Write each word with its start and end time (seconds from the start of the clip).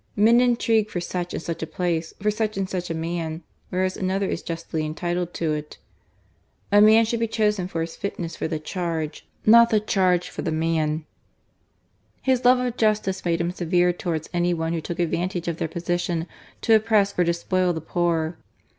Men 0.15 0.41
intrigue 0.41 0.89
for 0.89 0.99
such 0.99 1.31
and 1.35 1.43
such 1.43 1.61
a 1.61 1.67
place, 1.67 2.11
for 2.19 2.31
such 2.31 2.57
and 2.57 2.67
such 2.67 2.89
a 2.89 2.95
man, 2.95 3.43
whereas 3.69 3.95
another 3.95 4.25
is 4.25 4.41
justly 4.41 4.83
entitled 4.83 5.31
to 5.35 5.53
it. 5.53 5.77
A 6.71 6.81
man 6.81 7.05
should 7.05 7.19
be 7.19 7.27
chosen 7.27 7.67
for 7.67 7.81
his 7.81 7.95
fitness 7.95 8.35
for 8.35 8.47
the 8.47 8.57
charge, 8.57 9.27
not 9.45 9.69
the 9.69 9.79
charge 9.79 10.27
for 10.31 10.41
the 10.41 10.51
man." 10.51 10.89
GARCIA 10.89 10.95
MORENO. 10.95 12.23
His 12.39 12.45
love 12.45 12.57
of 12.59 12.77
justice 12.77 13.23
made 13.23 13.41
him 13.41 13.51
severe 13.51 13.93
towards 13.93 14.27
any 14.33 14.53
who 14.53 14.81
took 14.81 14.97
advantage 14.97 15.47
of 15.47 15.57
their 15.57 15.67
position 15.67 16.25
to 16.61 16.73
oppress 16.73 17.13
or 17.15 17.23
despoil 17.23 17.71
the 17.71 17.79
poor. 17.79 18.39